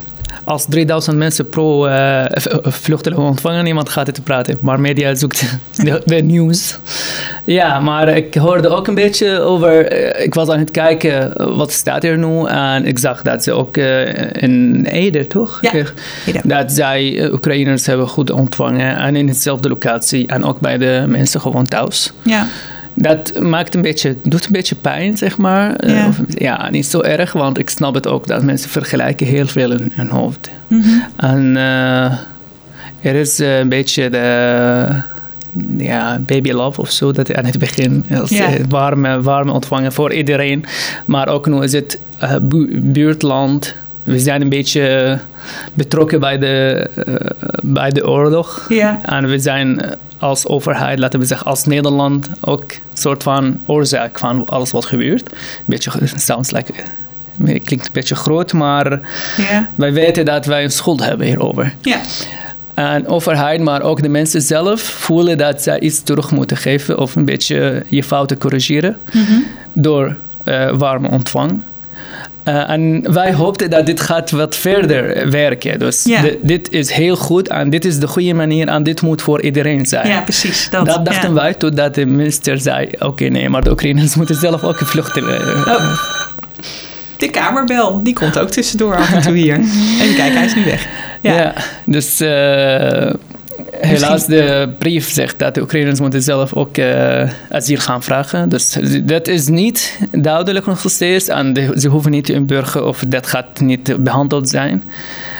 [0.47, 2.25] als 3000 mensen pro uh,
[2.63, 4.57] vluchtelingen ontvangen, niemand gaat het praten.
[4.61, 5.57] Maar media zoekt
[6.05, 6.77] de, nieuws.
[7.43, 9.91] Ja, maar ik hoorde ook een beetje over.
[9.91, 12.45] Eh, ik was aan het kijken, wat staat er nu?
[12.45, 15.59] En ik zag dat ze ook uh, in Ede, toch?
[15.61, 18.97] Ja, Dat zij Oekraïners hebben goed ontvangen.
[18.97, 20.27] En in dezelfde locatie.
[20.27, 22.11] En ook bij de mensen gewoon thuis.
[22.21, 22.47] Ja
[22.99, 25.75] dat maakt een beetje, doet een beetje pijn, zeg maar.
[25.75, 26.09] Eh, ja.
[26.27, 26.69] ja.
[26.69, 30.09] niet zo erg, want ik snap het ook dat mensen vergelijken heel veel in hun
[30.09, 30.49] hoofd.
[30.67, 31.03] Mm -hmm.
[31.15, 32.05] En uh,
[33.01, 34.87] er is uh, een beetje de
[35.77, 38.49] ja, baby love of zo, dat aan het begin als ja.
[38.69, 40.65] warme, warme ontvangen voor iedereen.
[41.05, 41.99] Maar ook nu is het
[42.41, 43.75] bu buurtland.
[44.03, 45.19] We zijn een beetje
[45.73, 46.89] betrokken bij de,
[47.61, 48.65] bij de oorlog.
[48.69, 48.99] Ja.
[49.03, 49.81] En we zijn
[50.19, 54.85] als overheid, laten we zeggen als Nederland, ook een soort van oorzaak van alles wat
[54.85, 55.31] gebeurt.
[55.31, 56.73] Een beetje, sounds like,
[57.43, 58.99] klinkt een beetje groot, maar
[59.75, 61.73] wij weten dat wij een schuld hebben hierover.
[61.81, 61.99] Ja.
[62.73, 67.15] En overheid, maar ook de mensen zelf voelen dat zij iets terug moeten geven of
[67.15, 69.45] een beetje je fouten corrigeren mm
[69.79, 71.61] door uh, warme ontvang.
[72.47, 75.79] Uh, en wij hoopten dat dit gaat wat verder werken.
[75.79, 76.07] Dus
[76.41, 79.85] dit is heel goed en dit is de goede manier en dit moet voor iedereen
[79.85, 80.07] zijn.
[80.07, 80.69] Ja, precies.
[80.69, 84.63] Dat, dat dachten wij totdat de minister zei, oké nee, maar de Oekraïners moeten zelf
[84.63, 85.23] ook vluchten.
[85.23, 85.99] Oh.
[87.17, 89.55] De kamerbel, die komt ook tussendoor af en toe hier.
[90.01, 90.87] Even kijken, hij is nu weg.
[91.21, 91.53] Ja, ja
[91.85, 92.21] dus...
[92.21, 93.13] Uh,
[93.79, 98.49] Helaas, de brief zegt dat de Oekraïners moeten zelf ook uh, asiel gaan vragen.
[98.49, 101.27] Dus dat is niet duidelijk nog steeds.
[101.27, 104.83] En ze hoeven niet te inburgen of dat gaat niet behandeld zijn.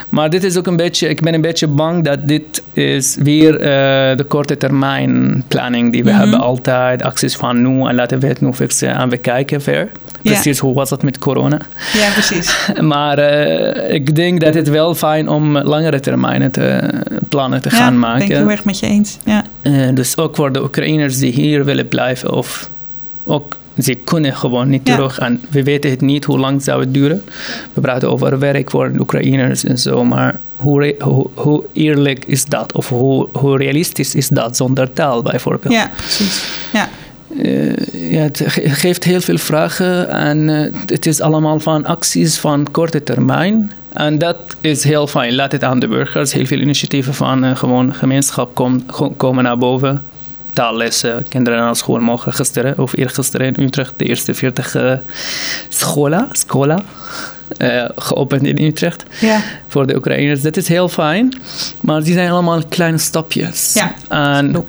[0.10, 3.54] Maar dit is ook een beetje, ik ben een beetje bang dat dit is weer
[3.54, 3.60] uh,
[4.17, 6.20] de korte termijn planning die we mhm.
[6.20, 7.04] hebben altijd.
[7.04, 9.91] Acties van nu en laten we het nu fixen en we kijken ver.
[10.22, 11.60] Precies, hoe was dat met corona?
[11.93, 12.70] Ja, precies.
[12.82, 16.89] maar uh, ik denk dat het wel fijn om langere termijnen te
[17.30, 18.22] plannen te gaan maken.
[18.22, 19.17] Ja, ben ik heel erg met je eens.
[19.24, 19.43] Ja.
[19.62, 22.70] Uh, dus ook voor de Oekraïners die hier willen blijven of
[23.26, 25.20] ook ze kunnen gewoon niet terug.
[25.20, 27.24] En we weten het niet hoe lang zou het duren.
[27.74, 30.04] We praten over werk voor de Oekraïners en zo.
[30.04, 32.74] Maar hoe, hoe, hoe eerlijk is dat?
[32.74, 35.74] Of hoe, hoe realistisch is dat zonder taal bijvoorbeeld?
[35.74, 36.44] Ja, precies.
[36.74, 36.90] Ja.
[37.30, 37.76] Uh,
[38.12, 43.04] ja, het geeft heel veel vragen en uh, het is allemaal van acties van korte
[43.04, 43.72] termijn.
[43.94, 45.36] En dat is heel fijn.
[45.36, 46.34] Laat het aan de burgers.
[46.34, 48.86] Heel veel initiatieven van uh, gewoon gemeenschap kom,
[49.18, 50.04] komen naar boven
[50.58, 51.26] taallessen.
[51.30, 54.93] Kinderen naar school mogen gisteren of eergisteren in Utrecht de eerste 40 uh,
[55.70, 56.84] schola, schola
[57.58, 59.41] uh, geopend in Utrecht ja.
[59.67, 60.41] voor de Oekraïners.
[60.41, 61.41] Dat is heel fijn,
[61.82, 63.74] maar die zijn allemaal kleine stapjes.
[63.74, 64.65] Ja, en,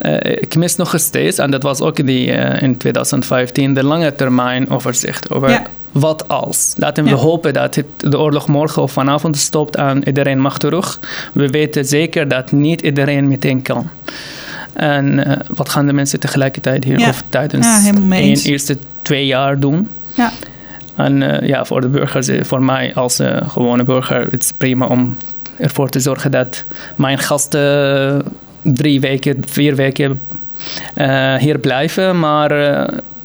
[0.00, 3.84] uh, ik mis nog steeds, en dat was ook in, die, uh, in 2015, de
[3.84, 5.62] lange termijn overzicht over ja.
[5.92, 6.74] wat als.
[6.76, 7.16] Laten we ja.
[7.16, 10.98] hopen dat het, de oorlog morgen of vanavond stopt en iedereen mag terug.
[11.32, 13.90] We weten zeker dat niet iedereen meteen kan.
[14.74, 17.08] En uh, wat gaan de mensen tegelijkertijd hier ja.
[17.08, 19.88] of tijdens ja, de eerste twee jaar doen?
[20.14, 20.32] Ja.
[20.94, 24.86] En uh, ja, voor de burgers, voor mij als uh, gewone burger, het is prima
[24.86, 25.16] om
[25.58, 26.64] ervoor te zorgen dat
[26.96, 28.22] mijn gasten
[28.62, 30.20] drie weken, vier weken
[31.38, 32.18] hier blijven.
[32.18, 32.50] Maar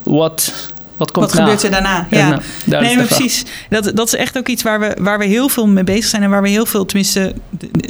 [0.03, 0.53] wat
[0.99, 2.07] wat, komt wat gebeurt er daarna?
[2.09, 3.45] Ja, ja nee, maar precies.
[3.69, 6.23] Dat, dat is echt ook iets waar we, waar we heel veel mee bezig zijn.
[6.23, 7.33] En waar we heel veel, tenminste,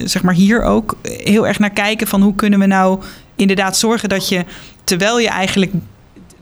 [0.05, 2.07] zeg maar hier ook, heel erg naar kijken.
[2.07, 2.99] Van hoe kunnen we nou
[3.39, 4.45] inderdaad zorgen dat je,
[4.83, 5.71] terwijl je eigenlijk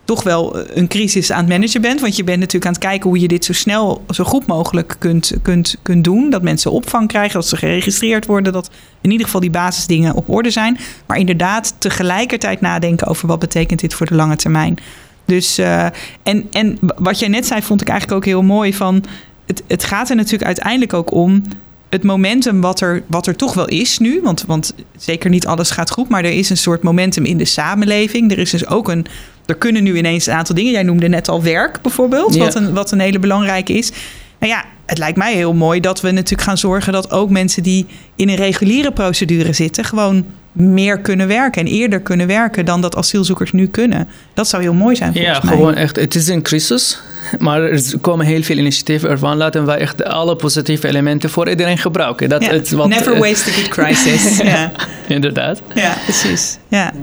[0.07, 2.01] toch wel een crisis aan het managen bent.
[2.01, 4.95] Want je bent natuurlijk aan het kijken hoe je dit zo snel, zo goed mogelijk
[4.99, 6.29] kunt, kunt, kunt doen.
[6.29, 8.53] Dat mensen opvang krijgen, dat ze geregistreerd worden.
[8.53, 8.69] Dat
[9.01, 10.77] in ieder geval die basisdingen op orde zijn.
[11.05, 14.77] Maar inderdaad tegelijkertijd nadenken over wat betekent dit voor de lange termijn.
[15.25, 15.85] Dus, uh,
[16.23, 18.73] en, en wat jij net zei, vond ik eigenlijk ook heel mooi.
[18.73, 19.03] Van
[19.45, 21.43] het, het gaat er natuurlijk uiteindelijk ook om
[21.89, 24.21] het momentum wat er, wat er toch wel is nu.
[24.23, 27.45] Want, want zeker niet alles gaat goed, maar er is een soort momentum in de
[27.45, 28.31] samenleving.
[28.31, 29.05] Er is dus ook een.
[29.45, 30.71] Er kunnen nu ineens een aantal dingen.
[30.71, 33.91] Jij noemde net al werk bijvoorbeeld, wat, een, wat een hele belangrijke is.
[34.39, 37.63] Nou ja, het lijkt mij heel mooi dat we natuurlijk gaan zorgen dat ook mensen
[37.63, 40.25] die in een reguliere procedure zitten, gewoon
[40.59, 44.07] meer kunnen werken en eerder kunnen werken dan dat asielzoekers nu kunnen.
[44.33, 45.11] Dat zou heel mooi zijn.
[45.13, 45.53] Ja, mij.
[45.53, 45.95] gewoon echt.
[45.95, 47.01] Het is een crisis,
[47.39, 49.37] maar er komen heel veel initiatieven ervan.
[49.37, 52.29] Laten wij echt alle positieve elementen voor iedereen gebruiken.
[52.29, 54.37] Dat wat, Never waste a good crisis.
[54.53, 54.71] ja.
[55.07, 55.61] Inderdaad.
[55.73, 56.57] Ja, precies.
[56.67, 56.93] Ja.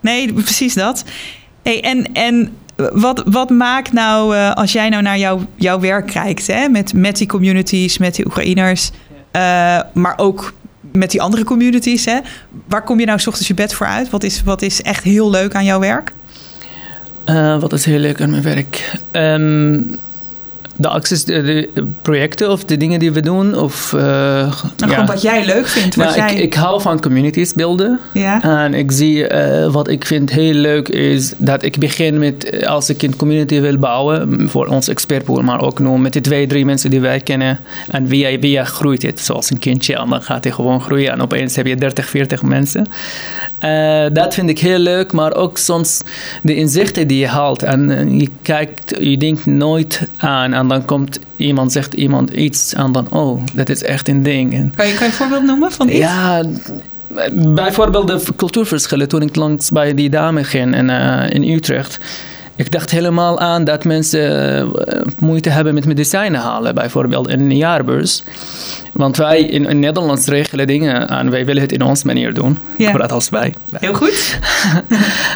[0.00, 1.04] Nee, precies dat.
[1.62, 6.06] Hey, en, en wat, wat maakt nou, uh, als jij nou naar jouw, jouw werk
[6.06, 8.90] kijkt, hè, met, met die communities, met die Oekraïners,
[9.36, 10.52] uh, maar ook
[10.96, 12.18] met die andere communities, hè,
[12.68, 14.10] waar kom je nou s ochtends je bed voor uit?
[14.10, 16.12] Wat is, wat is echt heel leuk aan jouw werk?
[17.26, 18.92] Uh, wat is heel leuk aan mijn werk?
[19.12, 19.98] Um,
[20.76, 21.68] de acties, de,
[22.02, 23.58] projecten of de dingen die we doen.
[23.58, 25.94] Of, uh, nou, gewoon wat jij leuk vindt.
[25.96, 26.34] Wat nou, jij...
[26.34, 28.00] ik, ik, hou van communities beelden.
[28.12, 28.42] Ja.
[28.42, 32.68] En ik zie uh, wat ik vind heel leuk is dat ik begin met eh,
[32.68, 36.46] als ik een community wil bouwen voor ons expertpool, maar ook nu met de twee,
[36.46, 37.60] drie mensen die wij kennen.
[37.90, 41.20] En via, via groeit het zoals een kindje en dan gaat hij gewoon groeien en
[41.20, 42.86] opeens heb je 30, 40 mensen.
[43.64, 46.02] Uh, dat vind ik heel leuk, maar ook soms
[46.42, 51.18] de inzichten die je haalt en je kijkt, je denkt nooit aan en dan komt
[51.36, 54.50] iemand, zegt iemand iets en dan, oh, dat is echt een ding.
[54.50, 55.98] Kan je, kan je een voorbeeld noemen van iets?
[55.98, 56.42] Ja,
[57.32, 61.98] bijvoorbeeld de cultuurverschillen toen ik langs bij die dame ging in, uh, in Utrecht.
[62.56, 67.56] Ik dacht helemaal aan dat mensen uh, moeite hebben met medicijnen halen, bijvoorbeeld in een
[67.56, 68.22] jaarbeurs.
[68.92, 72.58] Want wij in, in Nederland regelen dingen en wij willen het in onze manier doen.
[72.78, 72.90] Ja.
[72.90, 73.54] Vooral als wij.
[73.72, 74.38] Heel goed.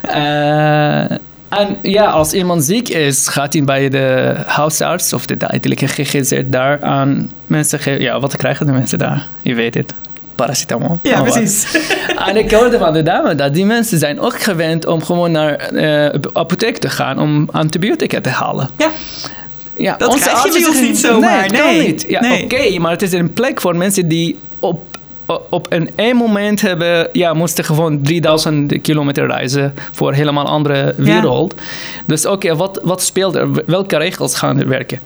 [0.08, 1.04] uh,
[1.50, 6.42] En ja, als iemand ziek is, gaat hij bij de huisarts of de tijdelijke GGZ
[6.46, 8.02] daar aan mensen geven.
[8.02, 9.28] Ja, wat krijgen de mensen daar?
[9.42, 9.94] Je weet het.
[10.34, 10.98] Paracetamol.
[11.02, 11.78] Ja, precies.
[12.28, 15.68] en ik hoorde van de dame dat die mensen zijn ook gewend om gewoon naar
[15.72, 18.68] de uh, apotheek te gaan om antibiotica te halen.
[18.78, 18.90] Ja.
[19.76, 21.50] Ja, dat krijg je bij ons niet zomaar.
[21.50, 21.86] Nee, nee.
[21.86, 22.04] niet.
[22.08, 22.44] Ja, nee.
[22.44, 24.89] Oké, maar het is een plek voor mensen die op
[25.50, 30.94] op een één moment hebben, ja, moesten gewoon 3000 kilometer reizen voor een helemaal andere
[30.96, 31.54] wereld.
[32.04, 33.48] Dus oké, wat, wat speelt er?
[33.66, 35.00] Welke regels gaan er werken?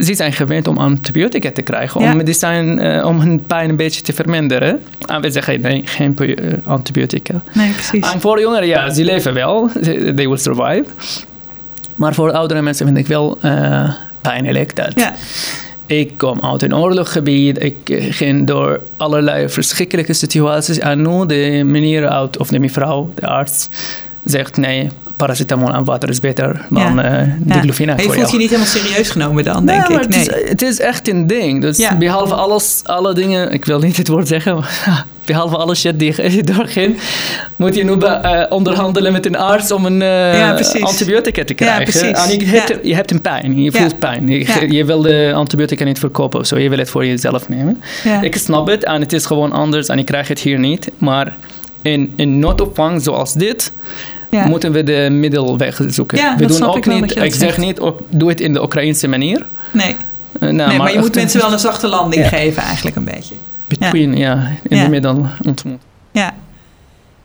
[0.00, 4.02] Ze zijn gewend om antibiotica te krijgen, om medicijn, uh, om hun pijn een beetje
[4.02, 4.82] te verminderen.
[5.06, 7.40] En we zeggen nee, geen uh, antibiotica.
[7.52, 8.12] Nee, precies.
[8.12, 9.70] En voor jongeren, ja, ze leven wel,
[10.16, 10.84] they will survive.
[11.96, 14.92] Maar voor oudere mensen vind ik wel uh, pijnlijk dat.
[14.94, 15.14] Ja.
[15.86, 17.62] Ik kom uit een oorlogsgebied.
[17.62, 20.78] Ik eh, ging door allerlei verschrikkelijke situaties.
[20.78, 23.68] En nu de meneer uit, of de mevrouw, de arts,
[24.24, 28.04] zegt nee, paracetamol en water is beter dan uh, diclofenac ja.
[28.04, 30.08] Je voelt je niet helemaal serieus genomen dan, denk ik.
[30.08, 30.18] Nee.
[30.18, 31.60] Het is, het, is, echt een ding.
[31.60, 31.96] Dus ja.
[31.96, 34.64] behalve alles, alle dingen, ik wil niet het woord zeggen,
[35.24, 36.96] behalve alle shit die je doorging,
[37.56, 42.14] moet je nu uh, onderhandelen met een arts om een uh, antibiotica te krijgen.
[42.14, 44.28] en je, hebt, je hebt een pijn, je voelt pijn.
[44.28, 47.82] Je, je, wil de antibiotica niet verkopen of zo, je wil het voor jezelf nemen.
[48.20, 50.90] Ik snap het en het is gewoon anders en ik krijg het hier niet.
[50.98, 51.36] Maar
[51.82, 53.72] in, in noodopvang zoals dit,
[54.30, 54.46] ja.
[54.46, 56.18] moeten we de middelweg zoeken.
[56.18, 59.46] Ja, we doen ook niet, ik zeg niet, doe het in de Oekraïnse manier.
[59.72, 59.96] Nee.
[60.40, 62.28] Uh, nou, nee, maar, maar je moet mensen wel een zachte landing ja.
[62.28, 63.34] geven, eigenlijk een beetje.
[63.66, 65.80] Between, ja, in de middel ontmoet.
[66.10, 66.34] Ja.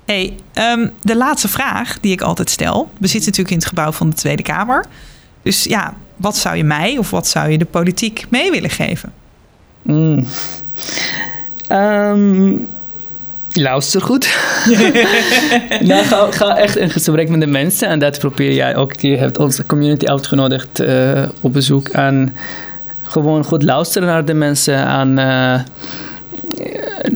[0.05, 2.89] Hey, um, de laatste vraag die ik altijd stel.
[2.97, 4.85] We zitten natuurlijk in het gebouw van de Tweede Kamer.
[5.43, 9.13] Dus ja, wat zou je mij of wat zou je de politiek mee willen geven?
[9.81, 10.25] Mm.
[11.71, 12.67] Um,
[13.53, 14.37] Luister goed.
[15.89, 17.87] nou, ga, ga, echt in gesprek met de mensen.
[17.87, 18.99] En dat probeer jij ook.
[18.99, 21.87] Je hebt onze community uitgenodigd uh, op bezoek.
[21.87, 22.35] En
[23.03, 24.87] gewoon goed luisteren naar de mensen.
[24.87, 25.17] En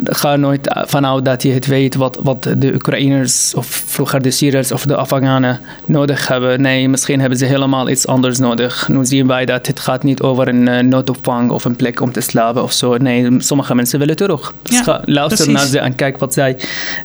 [0.03, 4.71] ga nooit vanuit dat je het weet wat, wat de Oekraïners of vroeger de Syriërs
[4.71, 6.61] of de Afghanen nodig hebben.
[6.61, 8.87] Nee, misschien hebben ze helemaal iets anders nodig.
[8.87, 12.11] Nu zien wij dat het gaat niet over een uh, noodopvang of een plek om
[12.11, 12.97] te slapen of zo.
[12.97, 14.53] Nee, sommige mensen willen terug.
[14.61, 16.57] Dus ja, luister naar ze en kijk wat zij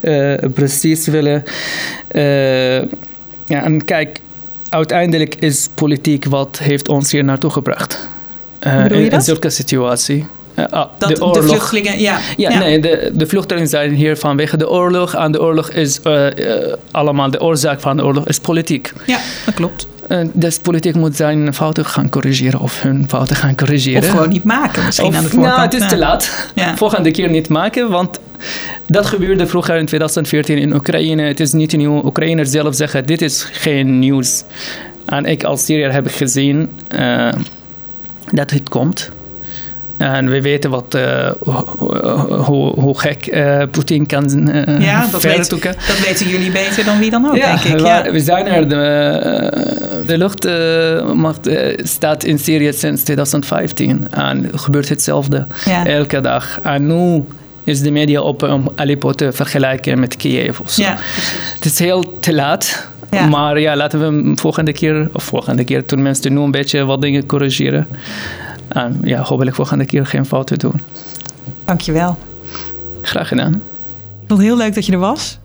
[0.02, 1.44] uh, precies willen.
[2.12, 2.78] Uh,
[3.46, 4.20] ja, en kijk,
[4.68, 8.08] uiteindelijk is politiek wat heeft ons hier naartoe gebracht.
[8.66, 10.26] Uh, in, in zulke situatie.
[10.72, 12.18] Uh, dat de, vluchtelingen, ja.
[12.36, 15.14] Ja, nee, de, de vluchtelingen zijn hier vanwege de oorlog.
[15.14, 18.92] En de oorlog is uh, uh, allemaal, de oorzaak van de oorlog is politiek.
[19.06, 19.86] Ja, dat klopt.
[20.32, 24.02] dus politiek moet zijn fouten gaan corrigeren of hun fouten gaan corrigeren.
[24.02, 25.56] Of gewoon niet maken misschien of, aan de voorkant.
[25.56, 26.50] Nou, het is te laat.
[26.54, 26.76] Ja.
[26.76, 28.18] Volgende keer niet maken, want
[28.86, 31.22] Dat gebeurde vroeger in 2014 in Oekraïne.
[31.22, 32.04] Het is niet nieuw.
[32.04, 34.44] Oekraïners zelf zeggen, dit is geen nieuws.
[35.04, 36.68] En ik als Syriër heb gezien
[38.30, 39.10] dat het komt.
[40.00, 41.30] En we weten wat, uh,
[42.46, 46.98] hoe, hoe, gek uh, Poetin kan uh, ja, dat, weet, dat weten jullie beter dan
[46.98, 47.86] wie dan ook, ja, denk ik.
[47.86, 48.10] Ja.
[48.10, 48.68] We zijn er.
[48.68, 54.06] De, de luchtmacht staat in Syrië sinds 2015.
[54.10, 55.86] En gebeurt hetzelfde ja.
[55.86, 56.58] elke dag.
[56.62, 57.24] En nu
[57.64, 60.82] is de media op om Aleppo te vergelijken met Kiev of zo.
[60.82, 60.96] Ja,
[61.54, 62.88] het is heel te laat.
[63.10, 63.26] Ja.
[63.26, 66.84] Maar ja, laten we hem volgende keer, of volgende keer, toen mensen nu een beetje
[66.84, 67.86] wat dingen corrigeren.
[68.70, 70.80] En ja, hopelijk volgende keer geen fouten doen.
[71.64, 72.18] Dankjewel.
[73.02, 73.52] Graag gedaan.
[73.52, 75.38] Ik vond het heel leuk dat je er was.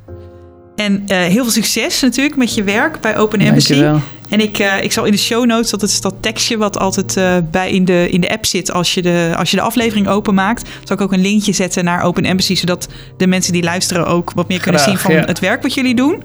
[0.75, 3.73] En uh, heel veel succes natuurlijk met je werk bij Open Embassy.
[3.73, 4.01] Dankjewel.
[4.29, 7.17] En ik, uh, ik zal in de show notes, dat is dat tekstje wat altijd
[7.17, 10.07] uh, bij in de, in de app zit als je, de, als je de aflevering
[10.07, 10.69] openmaakt.
[10.83, 14.31] Zal ik ook een linkje zetten naar Open Embassy, zodat de mensen die luisteren ook
[14.35, 15.25] wat meer kunnen zien van ja.
[15.25, 16.23] het werk wat jullie doen.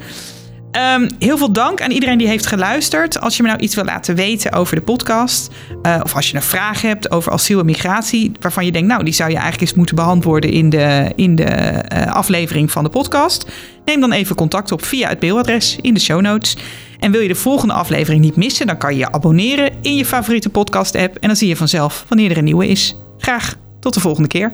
[0.73, 3.21] Um, heel veel dank aan iedereen die heeft geluisterd.
[3.21, 5.51] Als je me nou iets wil laten weten over de podcast,
[5.83, 9.05] uh, of als je een vraag hebt over asiel en migratie, waarvan je denkt, nou,
[9.05, 12.91] die zou je eigenlijk eens moeten beantwoorden in de, in de uh, aflevering van de
[12.91, 13.47] podcast,
[13.85, 16.57] neem dan even contact op via het mailadres in de show notes.
[16.99, 20.05] En wil je de volgende aflevering niet missen, dan kan je je abonneren in je
[20.05, 22.97] favoriete podcast-app en dan zie je vanzelf wanneer er een nieuwe is.
[23.19, 24.53] Graag tot de volgende keer.